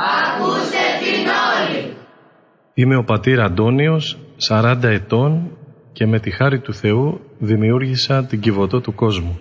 [0.00, 1.96] Ακούστε την όλη.
[2.74, 4.18] Είμαι ο πατήρ Αντώνιος,
[4.48, 5.50] 40 ετών
[5.92, 9.38] και με τη χάρη του Θεού δημιούργησα την Κιβωτό του κόσμου.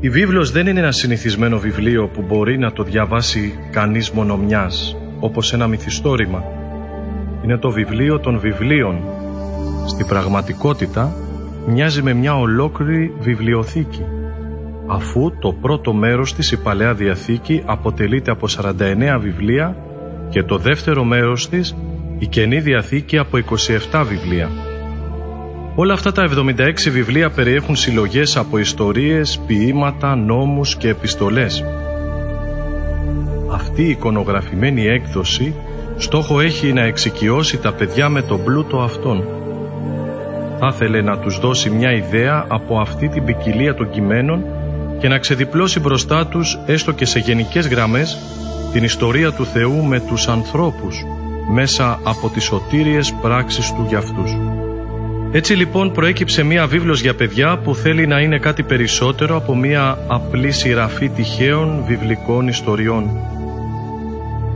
[0.00, 4.96] Η βίβλος δεν είναι ένα συνηθισμένο βιβλίο που μπορεί να το διαβάσει κανείς μόνο μιας,
[5.20, 6.44] όπως ένα μυθιστόρημα.
[7.44, 9.00] Είναι το βιβλίο των βιβλίων.
[9.86, 11.16] Στη πραγματικότητα
[11.66, 14.04] μοιάζει με μια ολόκληρη βιβλιοθήκη,
[14.88, 19.76] αφού το πρώτο μέρος της η Παλαιά Διαθήκη αποτελείται από 49 βιβλία
[20.30, 21.76] και το δεύτερο μέρος της
[22.18, 23.38] η Καινή Διαθήκη από
[23.90, 24.50] 27 βιβλία.
[25.74, 31.64] Όλα αυτά τα 76 βιβλία περιέχουν συλλογές από ιστορίες, ποίηματα, νόμους και επιστολές.
[33.52, 35.54] Αυτή η εικονογραφημένη έκδοση
[35.96, 39.24] στόχο έχει να εξοικειώσει τα παιδιά με τον πλούτο αυτών.
[40.58, 44.44] Θα ήθελε να τους δώσει μια ιδέα από αυτή την ποικιλία των κειμένων
[45.00, 48.18] και να ξεδιπλώσει μπροστά τους, έστω και σε γενικές γραμμές,
[48.72, 51.04] την ιστορία του Θεού με τους ανθρώπους,
[51.52, 54.36] μέσα από τις σωτήριες πράξεις Του για αυτούς.
[55.32, 59.98] Έτσι λοιπόν προέκυψε μία βίβλος για παιδιά που θέλει να είναι κάτι περισσότερο από μία
[60.06, 63.10] απλή σειραφή τυχαίων βιβλικών ιστοριών.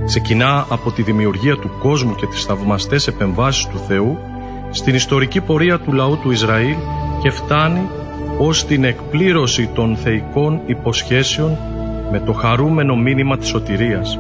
[0.06, 4.18] Ξεκινά από τη δημιουργία του κόσμου και τις θαυμαστές επεμβάσεις του Θεού
[4.70, 6.76] στην ιστορική πορεία του λαού του Ισραήλ
[7.22, 7.88] και φτάνει
[8.38, 11.58] ως την εκπλήρωση των θεϊκών υποσχέσεων
[12.10, 14.18] με το χαρούμενο μήνυμα της σωτηρίας,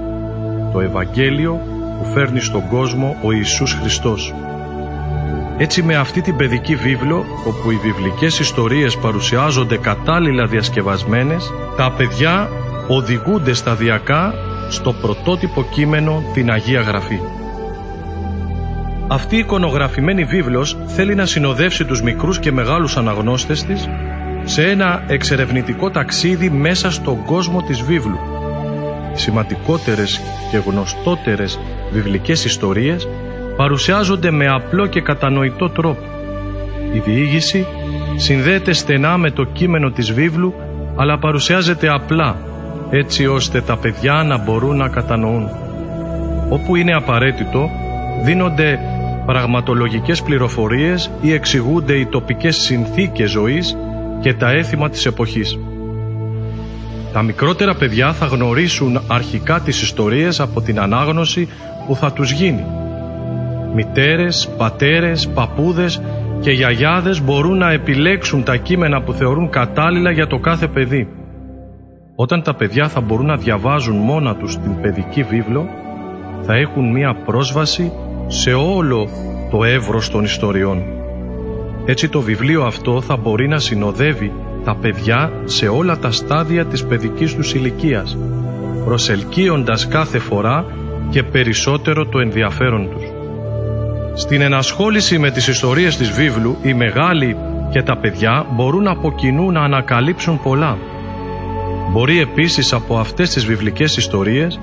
[0.72, 1.60] το Ευαγγέλιο
[1.98, 4.34] που φέρνει στον κόσμο ο Ιησούς Χριστός.
[5.58, 12.48] Έτσι με αυτή την παιδική βίβλο, όπου οι βιβλικές ιστορίες παρουσιάζονται κατάλληλα διασκευασμένες, τα παιδιά
[12.88, 14.34] οδηγούνται σταδιακά
[14.68, 17.20] στο πρωτότυπο κείμενο την Αγία Γραφή.
[19.12, 23.88] Αυτή η εικονογραφημένη βίβλος θέλει να συνοδεύσει τους μικρούς και μεγάλους αναγνώστες της
[24.44, 28.18] σε ένα εξερευνητικό ταξίδι μέσα στον κόσμο της βίβλου.
[29.14, 31.60] Οι σημαντικότερες και γνωστότερες
[31.92, 33.08] βιβλικές ιστορίες
[33.56, 36.02] παρουσιάζονται με απλό και κατανοητό τρόπο.
[36.94, 37.66] Η διήγηση
[38.16, 40.54] συνδέεται στενά με το κείμενο της βίβλου
[40.96, 42.36] αλλά παρουσιάζεται απλά
[42.90, 45.48] έτσι ώστε τα παιδιά να μπορούν να κατανοούν.
[46.48, 47.70] Όπου είναι απαραίτητο
[48.24, 48.78] δίνονται
[49.26, 53.76] πραγματολογικές πληροφορίες ή εξηγούνται οι τοπικές συνθήκες ζωής
[54.20, 55.58] και τα έθιμα της εποχής.
[57.12, 61.48] Τα μικρότερα παιδιά θα γνωρίσουν αρχικά τις ιστορίες από την ανάγνωση
[61.86, 62.64] που θα τους γίνει.
[63.74, 66.02] Μητέρες, πατέρες, παππούδες
[66.40, 71.08] και γιαγιάδες μπορούν να επιλέξουν τα κείμενα που θεωρούν κατάλληλα για το κάθε παιδί.
[72.14, 75.68] Όταν τα παιδιά θα μπορούν να διαβάζουν μόνα τους την παιδική βίβλο,
[76.42, 77.92] θα έχουν μία πρόσβαση
[78.26, 79.08] σε όλο
[79.50, 80.82] το εύρος των ιστοριών.
[81.84, 84.32] Έτσι το βιβλίο αυτό θα μπορεί να συνοδεύει
[84.64, 88.16] τα παιδιά σε όλα τα στάδια της παιδικής τους ηλικίας,
[88.84, 90.64] προσελκύοντας κάθε φορά
[91.10, 93.04] και περισσότερο το ενδιαφέρον τους.
[94.14, 97.36] Στην ενασχόληση με τις ιστορίες της βίβλου, οι μεγάλοι
[97.70, 100.78] και τα παιδιά μπορούν από κοινού να ανακαλύψουν πολλά.
[101.92, 104.60] Μπορεί επίσης από αυτές τις βιβλικές ιστορίες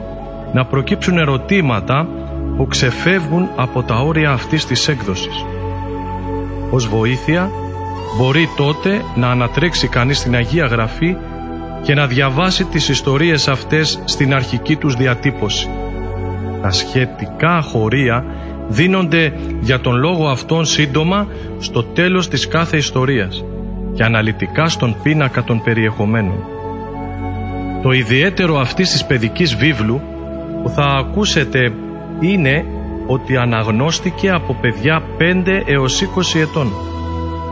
[0.54, 2.08] να προκύψουν ερωτήματα
[2.60, 5.46] που ξεφεύγουν από τα όρια αυτής της έκδοσης.
[6.70, 7.52] Ως βοήθεια
[8.18, 11.16] μπορεί τότε να ανατρέξει κανείς στην Αγία Γραφή
[11.84, 15.70] και να διαβάσει τις ιστορίες αυτές στην αρχική τους διατύπωση.
[16.62, 18.26] Τα σχετικά χωρία
[18.68, 21.28] δίνονται για τον λόγο αυτόν σύντομα
[21.60, 23.44] στο τέλος της κάθε ιστορίας
[23.94, 26.44] και αναλυτικά στον πίνακα των περιεχομένων.
[27.82, 30.02] Το ιδιαίτερο αυτής της παιδικής βίβλου
[30.64, 31.74] που θα ακούσετε
[32.20, 32.66] είναι
[33.08, 35.24] ότι αναγνώστηκε από παιδιά 5
[35.66, 36.72] έως 20 ετών.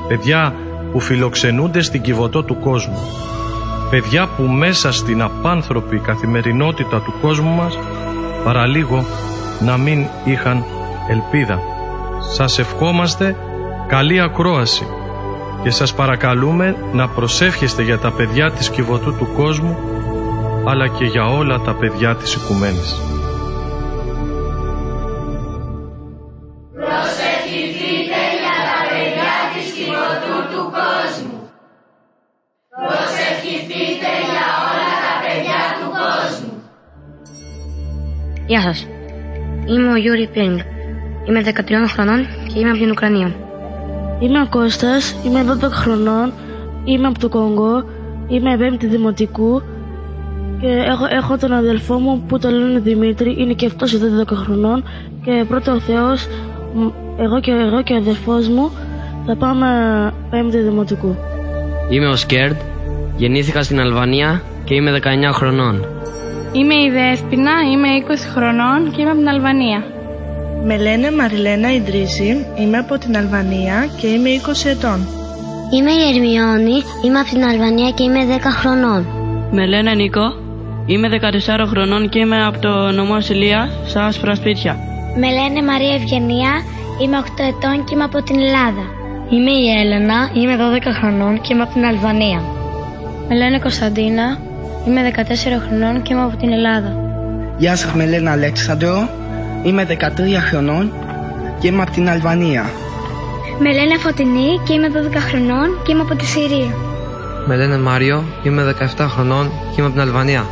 [0.07, 0.55] Παιδιά
[0.91, 2.97] που φιλοξενούνται στην κυβωτό του κόσμου.
[3.89, 7.79] Παιδιά που μέσα στην απάνθρωπη καθημερινότητα του κόσμου μας
[8.43, 9.05] παραλίγο
[9.59, 10.63] να μην είχαν
[11.09, 11.59] ελπίδα.
[12.33, 13.35] Σας ευχόμαστε
[13.87, 14.87] καλή ακρόαση
[15.63, 19.77] και σας παρακαλούμε να προσεύχεστε για τα παιδιά της κυβωτού του κόσμου
[20.65, 23.16] αλλά και για όλα τα παιδιά της οικουμένης.
[38.47, 38.87] Γεια σας.
[39.65, 40.57] Είμαι ο Γιούρι Πίνγκ.
[41.27, 43.35] Είμαι 13 χρονών και είμαι από την Ουκρανία.
[44.19, 46.33] Είμαι ο Κώστας, είμαι 12 χρονών,
[46.83, 47.83] είμαι από το Κονγκό,
[48.27, 49.61] είμαι 5η Δημοτικού
[50.61, 53.97] και έχω, έχω τον αδελφό μου που το λένε Δημήτρη, είναι και αυτός
[54.27, 54.83] 12 χρονών
[55.23, 56.27] και πρώτο ο Θεός,
[56.73, 58.71] μ, εγώ και, εγώ και ο αδελφός μου
[59.25, 59.67] θα πάμε
[60.31, 61.15] 5η Δημοτικού.
[61.89, 62.55] Είμαι ο Σκέρντ,
[63.17, 65.96] γεννήθηκα στην Αλβανία και είμαι 19 χρονών.
[66.51, 69.83] Είμαι η Δέσποινα, είμαι 20 χρονών και είμαι από την Αλβανία.
[70.65, 75.07] Με λένε Μαριλένα Ιντρίζη, είμαι από την Αλβανία και είμαι 20 ετών.
[75.73, 79.05] Είμαι η Ερμιόνη, είμαι από την Αλβανία και είμαι 10 χρονών.
[79.51, 80.33] Με λένε Νίκο,
[80.85, 81.07] είμαι
[81.57, 84.77] 14 χρονών και είμαι από το νομό Σιλία, στα άσπρα σπίτια.
[85.15, 86.51] Με λένε Μαρία Ευγενία,
[87.01, 88.83] είμαι 8 ετών και είμαι από την Ελλάδα.
[89.29, 92.41] Είμαι η Έλενα, είμαι 12 χρονών και είμαι από την Αλβανία.
[93.27, 94.37] Με λένε Κωνσταντίνα,
[94.87, 95.21] είμαι 14
[95.67, 96.95] χρονών και είμαι από την Ελλάδα.
[97.57, 99.09] Γεια σας, με λένε Αλέξανδρο,
[99.63, 99.93] είμαι 13
[100.49, 100.93] χρονών
[101.59, 102.69] και είμαι από την Αλβανία.
[103.59, 106.75] Με λένε Φωτεινή και είμαι 12 χρονών και είμαι από τη Συρία.
[107.47, 110.45] Με λένε Μάριο, είμαι 17 χρονών και είμαι από την Αλβανία.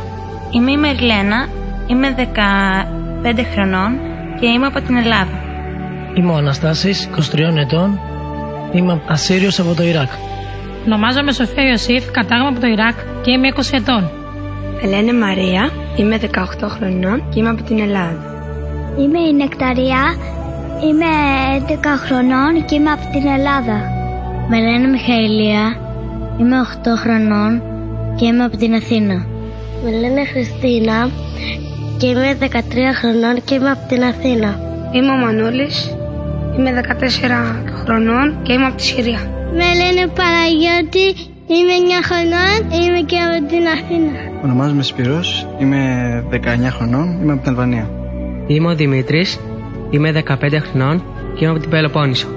[0.50, 1.48] Είμαι η Μερλένα,
[1.86, 2.14] είμαι
[3.24, 3.98] 15 χρονών
[4.40, 5.40] και είμαι από την Ελλάδα.
[6.14, 8.00] Είμαι ο Αναστάσης, 23 ετών,
[8.72, 10.10] είμαι Ασσύριος από το Ιράκ.
[10.86, 14.10] Ονομάζομαι Σοφία Ιωσήφ, κατάγομαι από το Ιράκ και είμαι 20 ετών.
[14.82, 18.24] Με λένε Μαρία, είμαι 18 χρονών και είμαι από την Ελλάδα.
[18.98, 20.02] Είμαι η Νεκταρία,
[20.84, 21.10] είμαι
[21.68, 21.72] 11
[22.06, 23.78] χρονών και είμαι από την Ελλάδα.
[24.48, 25.80] Με λένε Μιχαηλία,
[26.40, 27.62] είμαι 8 χρονών
[28.16, 29.26] και είμαι από την Αθήνα.
[29.84, 31.10] Με λένε Χριστίνα
[31.98, 32.46] και είμαι 13
[33.00, 34.60] χρονών και είμαι από την Αθήνα.
[34.92, 35.96] Είμαι ο Μανούλης,
[36.58, 39.20] είμαι 14 χρονών και είμαι από τη Συρία.
[39.52, 44.12] Με λένε Παναγιώτη, είμαι 9 χρονών, είμαι και από την Αθήνα.
[44.44, 45.80] Ονομάζομαι Σπυρός, είμαι
[46.30, 46.36] 19
[46.70, 47.90] χρονών, είμαι από την Αλβανία.
[48.46, 49.40] Είμαι ο Δημήτρης,
[49.90, 51.02] είμαι 15 χρονών
[51.34, 52.28] και είμαι από την Πελοπόννησο.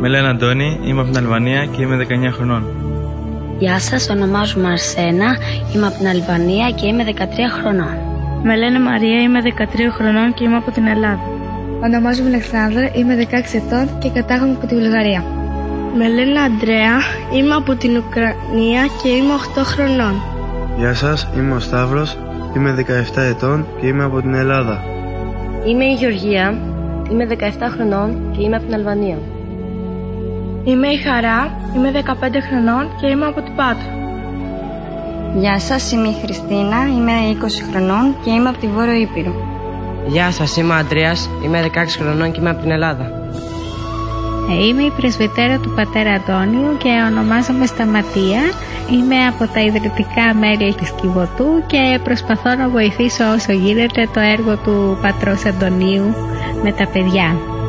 [0.00, 2.62] Με λένε Αντώνη, είμαι από την Αλβανία και είμαι 19 χρονών.
[3.58, 5.36] Γεια σας, ονομάζομαι Αρσένα,
[5.74, 7.94] είμαι από την Αλβανία και είμαι 13 χρονών.
[8.42, 11.20] Με λένε Μαρία, είμαι 13 χρονών και είμαι από την Ελλάδα.
[11.82, 15.39] Ονομάζομαι Αλεξάνδρα, είμαι 16 ετών και κατάγομαι από τη Βουλγαρία.
[15.96, 16.98] Με λένε Αντρέα,
[17.32, 20.14] είμαι από την Ουκρανία και είμαι 8 χρονών.
[20.78, 22.18] Γεια σας, είμαι ο Σταύρος,
[22.56, 24.82] είμαι 17 ετών και είμαι από την Ελλάδα.
[25.66, 26.58] Είμαι η Γεωργία,
[27.10, 29.18] είμαι 17 χρονών και είμαι από την Αλβανία.
[30.64, 33.98] Είμαι η Χαρά, είμαι 15 χρονών και είμαι από την Πάτρα.
[35.36, 39.34] Γεια σας, είμαι η Χριστίνα, είμαι 20 χρονών και είμαι από τη Βόρειο Ήπειρο.
[40.06, 43.19] Γεια σας, είμαι ο Αντρέας, είμαι 16 χρονών και είμαι από την Ελλάδα.
[44.54, 48.40] Είμαι η πρεσβυτέρα του πατέρα Αντώνιου και ονομάζομαι Σταματία.
[48.92, 54.56] Είμαι από τα ιδρυτικά μέλη της Κιβωτού και προσπαθώ να βοηθήσω όσο γίνεται το έργο
[54.56, 56.14] του πατρός Αντωνίου
[56.62, 57.59] με τα παιδιά.